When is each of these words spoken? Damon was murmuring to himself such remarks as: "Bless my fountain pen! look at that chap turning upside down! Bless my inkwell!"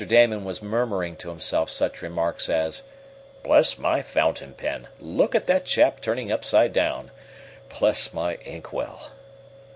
Damon 0.03 0.43
was 0.43 0.63
murmuring 0.63 1.15
to 1.17 1.29
himself 1.29 1.69
such 1.69 2.01
remarks 2.01 2.49
as: 2.49 2.81
"Bless 3.43 3.77
my 3.77 4.01
fountain 4.01 4.55
pen! 4.55 4.87
look 4.99 5.35
at 5.35 5.45
that 5.45 5.63
chap 5.63 6.01
turning 6.01 6.31
upside 6.31 6.73
down! 6.73 7.11
Bless 7.69 8.11
my 8.11 8.37
inkwell!" 8.43 9.11